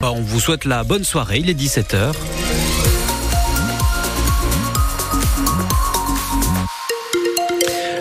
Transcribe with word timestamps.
On 0.00 0.20
vous 0.20 0.38
souhaite 0.38 0.64
la 0.64 0.84
bonne 0.84 1.02
soirée, 1.02 1.38
il 1.40 1.50
est 1.50 1.60
17h. 1.60 2.14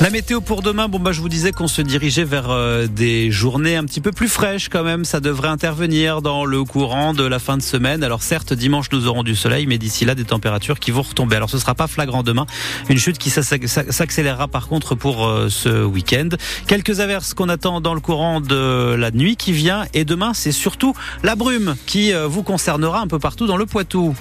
La 0.00 0.08
météo 0.08 0.40
pour 0.40 0.62
demain, 0.62 0.88
bon 0.88 0.98
bah 0.98 1.12
je 1.12 1.20
vous 1.20 1.28
disais 1.28 1.52
qu'on 1.52 1.68
se 1.68 1.82
dirigeait 1.82 2.24
vers 2.24 2.48
euh, 2.48 2.86
des 2.86 3.30
journées 3.30 3.76
un 3.76 3.84
petit 3.84 4.00
peu 4.00 4.12
plus 4.12 4.28
fraîches 4.28 4.70
quand 4.70 4.82
même. 4.82 5.04
Ça 5.04 5.20
devrait 5.20 5.50
intervenir 5.50 6.22
dans 6.22 6.46
le 6.46 6.64
courant 6.64 7.12
de 7.12 7.22
la 7.22 7.38
fin 7.38 7.58
de 7.58 7.62
semaine. 7.62 8.02
Alors 8.02 8.22
certes, 8.22 8.54
dimanche 8.54 8.86
nous 8.92 9.06
aurons 9.06 9.22
du 9.22 9.36
soleil, 9.36 9.66
mais 9.66 9.76
d'ici 9.76 10.06
là 10.06 10.14
des 10.14 10.24
températures 10.24 10.80
qui 10.80 10.90
vont 10.90 11.02
retomber. 11.02 11.36
Alors 11.36 11.50
ce 11.50 11.58
sera 11.58 11.74
pas 11.74 11.86
flagrant 11.86 12.22
demain, 12.22 12.46
une 12.88 12.96
chute 12.96 13.18
qui 13.18 13.28
s'accélérera 13.28 14.48
par 14.48 14.68
contre 14.68 14.94
pour 14.94 15.26
euh, 15.26 15.50
ce 15.50 15.84
week-end. 15.84 16.30
Quelques 16.66 17.00
averses 17.00 17.34
qu'on 17.34 17.50
attend 17.50 17.82
dans 17.82 17.92
le 17.92 18.00
courant 18.00 18.40
de 18.40 18.94
la 18.94 19.10
nuit 19.10 19.36
qui 19.36 19.52
vient, 19.52 19.84
et 19.92 20.06
demain 20.06 20.32
c'est 20.32 20.52
surtout 20.52 20.94
la 21.22 21.36
brume 21.36 21.76
qui 21.84 22.14
euh, 22.14 22.26
vous 22.26 22.42
concernera 22.42 23.00
un 23.00 23.06
peu 23.06 23.18
partout 23.18 23.46
dans 23.46 23.58
le 23.58 23.66
Poitou. 23.66 24.16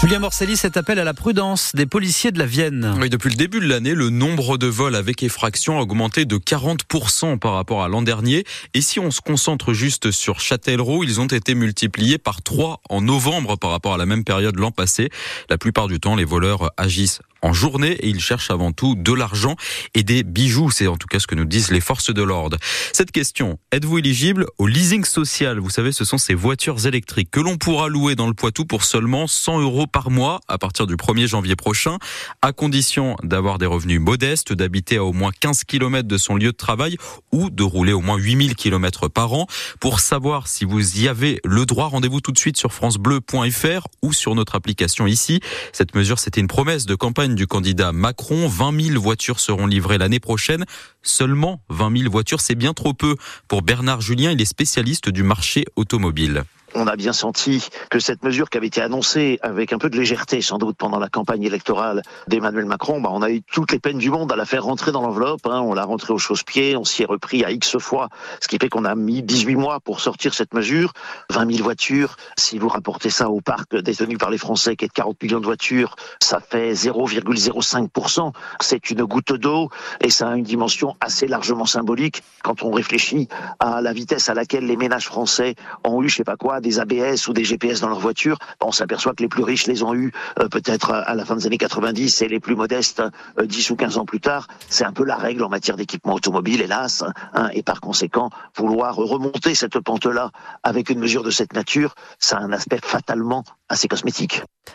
Julien 0.00 0.20
Morcelli, 0.20 0.56
cet 0.56 0.78
appel 0.78 0.98
à 0.98 1.04
la 1.04 1.12
prudence 1.12 1.72
des 1.74 1.84
policiers 1.84 2.32
de 2.32 2.38
la 2.38 2.46
Vienne. 2.46 2.96
Oui, 2.98 3.10
depuis 3.10 3.28
le 3.28 3.36
début 3.36 3.60
de 3.60 3.66
l'année, 3.66 3.92
le 3.92 4.08
nombre 4.08 4.56
de 4.56 4.66
vols 4.66 4.96
avec 4.96 5.22
effraction 5.22 5.78
a 5.78 5.82
augmenté 5.82 6.24
de 6.24 6.38
40% 6.38 7.38
par 7.38 7.52
rapport 7.52 7.82
à 7.82 7.88
l'an 7.88 8.00
dernier. 8.00 8.44
Et 8.72 8.80
si 8.80 8.98
on 8.98 9.10
se 9.10 9.20
concentre 9.20 9.74
juste 9.74 10.10
sur 10.10 10.40
Châtellerault, 10.40 11.04
ils 11.04 11.20
ont 11.20 11.26
été 11.26 11.54
multipliés 11.54 12.16
par 12.16 12.40
3 12.40 12.80
en 12.88 13.02
novembre 13.02 13.56
par 13.58 13.72
rapport 13.72 13.92
à 13.92 13.98
la 13.98 14.06
même 14.06 14.24
période 14.24 14.58
l'an 14.58 14.70
passé. 14.70 15.10
La 15.50 15.58
plupart 15.58 15.86
du 15.86 16.00
temps, 16.00 16.16
les 16.16 16.24
voleurs 16.24 16.70
agissent 16.78 17.20
en 17.42 17.52
journée 17.52 17.92
et 17.92 18.08
ils 18.08 18.20
cherchent 18.20 18.50
avant 18.50 18.72
tout 18.72 18.94
de 18.94 19.12
l'argent 19.12 19.56
et 19.94 20.02
des 20.02 20.22
bijoux. 20.22 20.70
C'est 20.70 20.86
en 20.86 20.96
tout 20.96 21.06
cas 21.06 21.18
ce 21.18 21.26
que 21.26 21.34
nous 21.34 21.44
disent 21.44 21.70
les 21.70 21.80
forces 21.80 22.12
de 22.12 22.22
l'ordre. 22.22 22.56
Cette 22.92 23.12
question, 23.12 23.58
êtes-vous 23.72 23.98
éligible 23.98 24.46
au 24.58 24.66
leasing 24.66 25.04
social? 25.04 25.58
Vous 25.58 25.70
savez, 25.70 25.92
ce 25.92 26.04
sont 26.04 26.18
ces 26.18 26.34
voitures 26.34 26.86
électriques 26.86 27.30
que 27.30 27.40
l'on 27.40 27.56
pourra 27.56 27.88
louer 27.88 28.14
dans 28.14 28.26
le 28.26 28.34
Poitou 28.34 28.64
pour 28.64 28.84
seulement 28.84 29.26
100 29.26 29.60
euros 29.60 29.86
par 29.86 30.10
mois 30.10 30.40
à 30.48 30.58
partir 30.58 30.86
du 30.86 30.96
1er 30.96 31.26
janvier 31.26 31.56
prochain, 31.56 31.98
à 32.42 32.52
condition 32.52 33.16
d'avoir 33.22 33.58
des 33.58 33.66
revenus 33.66 34.00
modestes, 34.00 34.52
d'habiter 34.52 34.96
à 34.96 35.04
au 35.04 35.12
moins 35.12 35.32
15 35.38 35.64
km 35.64 36.08
de 36.08 36.18
son 36.18 36.36
lieu 36.36 36.52
de 36.52 36.56
travail 36.56 36.96
ou 37.32 37.50
de 37.50 37.62
rouler 37.62 37.92
au 37.92 38.00
moins 38.00 38.16
8000 38.16 38.54
km 38.54 39.08
par 39.08 39.32
an. 39.32 39.46
Pour 39.80 40.00
savoir 40.00 40.48
si 40.48 40.64
vous 40.64 41.00
y 41.00 41.08
avez 41.08 41.40
le 41.44 41.66
droit, 41.66 41.86
rendez-vous 41.86 42.20
tout 42.20 42.32
de 42.32 42.38
suite 42.38 42.56
sur 42.56 42.72
francebleu.fr 42.72 43.86
ou 44.02 44.12
sur 44.12 44.34
notre 44.34 44.54
application 44.54 45.06
ici. 45.06 45.40
Cette 45.72 45.94
mesure, 45.94 46.18
c'était 46.18 46.40
une 46.40 46.48
promesse 46.48 46.86
de 46.86 46.94
campagne 46.94 47.29
du 47.34 47.46
candidat 47.46 47.92
Macron. 47.92 48.48
20 48.48 48.80
000 48.80 49.00
voitures 49.00 49.40
seront 49.40 49.66
livrées 49.66 49.98
l'année 49.98 50.20
prochaine. 50.20 50.64
Seulement 51.02 51.62
20 51.68 51.98
000 51.98 52.10
voitures, 52.10 52.40
c'est 52.40 52.54
bien 52.54 52.74
trop 52.74 52.94
peu. 52.94 53.16
Pour 53.48 53.62
Bernard 53.62 54.00
Julien, 54.00 54.30
il 54.32 54.40
est 54.40 54.46
spécialiste 54.46 55.08
du 55.08 55.22
marché 55.22 55.64
automobile 55.76 56.44
on 56.74 56.86
a 56.86 56.96
bien 56.96 57.12
senti 57.12 57.68
que 57.90 57.98
cette 57.98 58.22
mesure 58.24 58.50
qui 58.50 58.58
avait 58.58 58.68
été 58.68 58.80
annoncée 58.80 59.38
avec 59.42 59.72
un 59.72 59.78
peu 59.78 59.90
de 59.90 59.96
légèreté 59.96 60.40
sans 60.42 60.58
doute 60.58 60.76
pendant 60.76 60.98
la 60.98 61.08
campagne 61.08 61.42
électorale 61.42 62.02
d'Emmanuel 62.28 62.66
Macron, 62.66 63.00
bah 63.00 63.10
on 63.12 63.22
a 63.22 63.30
eu 63.30 63.42
toutes 63.42 63.72
les 63.72 63.78
peines 63.78 63.98
du 63.98 64.10
monde 64.10 64.32
à 64.32 64.36
la 64.36 64.44
faire 64.44 64.64
rentrer 64.64 64.92
dans 64.92 65.02
l'enveloppe. 65.02 65.46
Hein. 65.46 65.60
On 65.60 65.74
l'a 65.74 65.84
rentrée 65.84 66.12
au 66.12 66.18
chausse-pied, 66.18 66.76
on 66.76 66.84
s'y 66.84 67.02
est 67.02 67.06
repris 67.06 67.44
à 67.44 67.50
X 67.50 67.78
fois, 67.78 68.08
ce 68.40 68.48
qui 68.48 68.58
fait 68.60 68.68
qu'on 68.68 68.84
a 68.84 68.94
mis 68.94 69.22
18 69.22 69.56
mois 69.56 69.80
pour 69.80 70.00
sortir 70.00 70.34
cette 70.34 70.54
mesure. 70.54 70.92
20 71.30 71.50
000 71.52 71.64
voitures, 71.64 72.16
si 72.38 72.58
vous 72.58 72.68
rapportez 72.68 73.10
ça 73.10 73.30
au 73.30 73.40
parc 73.40 73.76
détenu 73.76 74.18
par 74.18 74.30
les 74.30 74.38
Français 74.38 74.76
qui 74.76 74.84
est 74.84 74.88
de 74.88 74.92
40 74.92 75.22
millions 75.22 75.40
de 75.40 75.46
voitures, 75.46 75.96
ça 76.20 76.40
fait 76.40 76.72
0,05%. 76.72 78.32
C'est 78.60 78.90
une 78.90 79.04
goutte 79.04 79.32
d'eau 79.32 79.70
et 80.00 80.10
ça 80.10 80.28
a 80.28 80.36
une 80.36 80.44
dimension 80.44 80.96
assez 81.00 81.26
largement 81.26 81.66
symbolique 81.66 82.22
quand 82.42 82.62
on 82.62 82.70
réfléchit 82.70 83.28
à 83.58 83.80
la 83.80 83.92
vitesse 83.92 84.28
à 84.28 84.34
laquelle 84.34 84.66
les 84.66 84.76
ménages 84.76 85.06
français 85.06 85.54
ont 85.84 86.02
eu, 86.02 86.08
je 86.08 86.16
sais 86.16 86.24
pas 86.24 86.36
quoi, 86.36 86.59
des 86.60 86.78
ABS 86.78 87.28
ou 87.28 87.32
des 87.32 87.44
GPS 87.44 87.80
dans 87.80 87.88
leur 87.88 88.00
voiture, 88.00 88.38
on 88.60 88.72
s'aperçoit 88.72 89.14
que 89.14 89.22
les 89.22 89.28
plus 89.28 89.42
riches 89.42 89.66
les 89.66 89.82
ont 89.82 89.94
eus 89.94 90.12
euh, 90.38 90.48
peut-être 90.48 90.92
à 90.92 91.14
la 91.14 91.24
fin 91.24 91.36
des 91.36 91.46
années 91.46 91.58
90 91.58 92.22
et 92.22 92.28
les 92.28 92.40
plus 92.40 92.56
modestes 92.56 93.02
10 93.42 93.70
euh, 93.70 93.72
ou 93.72 93.76
15 93.76 93.98
ans 93.98 94.04
plus 94.04 94.20
tard. 94.20 94.46
C'est 94.68 94.84
un 94.84 94.92
peu 94.92 95.04
la 95.04 95.16
règle 95.16 95.42
en 95.42 95.48
matière 95.48 95.76
d'équipement 95.76 96.14
automobile, 96.14 96.62
hélas. 96.62 97.04
Hein, 97.34 97.50
et 97.52 97.62
par 97.62 97.80
conséquent, 97.80 98.30
vouloir 98.56 98.96
remonter 98.96 99.54
cette 99.54 99.78
pente-là 99.80 100.30
avec 100.62 100.90
une 100.90 100.98
mesure 100.98 101.22
de 101.22 101.30
cette 101.30 101.52
nature, 101.52 101.94
ça 102.18 102.36
a 102.36 102.40
un 102.40 102.52
aspect 102.52 102.80
fatalement 102.82 103.44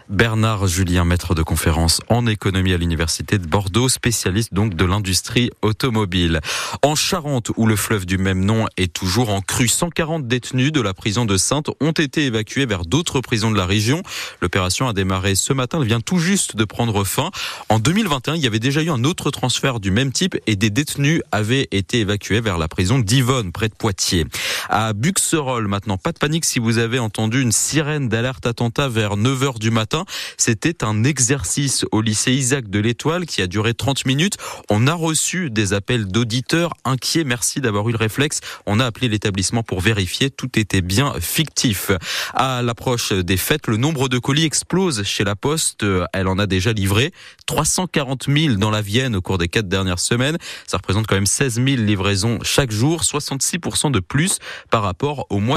Bernard 0.07 0.67
Julien, 0.67 1.03
maître 1.03 1.35
de 1.35 1.44
conférence 1.44 2.00
en 2.09 2.28
économie 2.28 2.73
à 2.73 2.78
l'université 2.78 3.38
de 3.38 3.45
Bordeaux, 3.45 3.89
spécialiste 3.89 4.53
donc 4.53 4.75
de 4.75 4.85
l'industrie 4.85 5.50
automobile. 5.61 6.39
En 6.81 6.95
Charente, 6.95 7.51
où 7.57 7.66
le 7.66 7.75
fleuve 7.75 8.06
du 8.06 8.17
même 8.17 8.45
nom 8.45 8.67
est 8.78 8.94
toujours 8.94 9.31
en 9.31 9.41
crue, 9.41 9.67
140 9.67 10.28
détenus 10.28 10.72
de 10.72 10.79
la 10.79 10.94
prison 10.94 11.25
de 11.25 11.35
Sainte 11.35 11.69
ont 11.81 11.91
été 11.91 12.25
évacués 12.25 12.66
vers 12.66 12.85
d'autres 12.85 13.19
prisons 13.19 13.51
de 13.51 13.57
la 13.57 13.66
région. 13.66 14.01
L'opération 14.41 14.88
a 14.88 14.94
démarré 14.94 15.35
ce 15.35 15.53
matin, 15.53 15.79
elle 15.81 15.88
vient 15.88 16.01
tout 16.01 16.19
juste 16.19 16.56
de 16.56 16.63
prendre 16.63 17.03
fin. 17.03 17.31
En 17.67 17.79
2021, 17.79 18.35
il 18.35 18.44
y 18.44 18.47
avait 18.47 18.59
déjà 18.59 18.81
eu 18.81 18.89
un 18.89 19.03
autre 19.03 19.29
transfert 19.29 19.79
du 19.79 19.91
même 19.91 20.12
type 20.12 20.38
et 20.47 20.56
des 20.56 20.69
détenus 20.69 21.22
avaient 21.31 21.67
été 21.72 22.00
évacués 22.00 22.41
vers 22.41 22.57
la 22.57 22.67
prison 22.67 23.00
d'Yvonne, 23.00 23.51
près 23.51 23.67
de 23.67 23.75
Poitiers. 23.75 24.25
À 24.69 24.94
Buxerolles, 24.94 25.67
maintenant, 25.67 25.97
pas 25.97 26.12
de 26.12 26.19
panique 26.19 26.45
si 26.45 26.59
vous 26.59 26.77
avez 26.77 27.00
entendu 27.00 27.41
une 27.41 27.51
sirène 27.51 28.07
d'alerte 28.07 28.45
attentat 28.45 28.84
vers 28.88 29.18
9h 29.18 29.59
du 29.59 29.72
matin. 29.72 30.06
C'était 30.38 30.84
un 30.84 31.03
exercice 31.03 31.85
au 31.91 32.01
lycée 32.01 32.34
Isaac 32.34 32.69
de 32.69 32.79
l'Étoile 32.79 33.25
qui 33.25 33.41
a 33.41 33.47
duré 33.47 33.73
30 33.73 34.06
minutes. 34.06 34.38
On 34.69 34.88
a 34.88 34.94
reçu 34.94 35.50
des 35.50 35.73
appels 35.73 36.07
d'auditeurs 36.07 36.73
inquiets. 36.84 37.24
Merci 37.24 37.62
d'avoir 37.62 37.88
eu 37.90 37.91
le 37.91 37.97
réflexe. 37.97 38.41
On 38.66 38.79
a 38.79 38.85
appelé 38.85 39.07
l'établissement 39.07 39.63
pour 39.63 39.81
vérifier. 39.81 40.29
Tout 40.29 40.59
était 40.59 40.81
bien 40.81 41.13
fictif. 41.19 41.91
À 42.34 42.62
l'approche 42.62 43.12
des 43.12 43.38
fêtes, 43.38 43.68
le 43.68 43.78
nombre 43.78 44.09
de 44.09 44.19
colis 44.19 44.45
explose 44.45 45.03
chez 45.03 45.24
la 45.24 45.35
Poste. 45.35 45.85
Elle 46.13 46.28
en 46.28 46.40
a 46.40 46.47
déjà 46.47 46.74
livré 46.74 47.12
340 47.45 48.25
000 48.28 48.56
dans 48.56 48.72
la 48.72 48.81
Vienne 48.81 49.16
au 49.16 49.22
cours 49.22 49.38
des 49.38 49.47
quatre 49.47 49.69
dernières 49.69 50.00
semaines. 50.00 50.38
Ça 50.68 50.78
représente 50.78 51.07
quand 51.07 51.16
même 51.16 51.25
16 51.25 51.56
000 51.56 51.66
livraisons 51.81 52.40
chaque 52.44 52.72
jour, 52.72 53.01
66% 53.03 53.91
de 53.91 54.00
plus 54.00 54.40
par 54.69 54.84
rapport 54.84 55.28
au 55.29 55.40
mois 55.40 55.45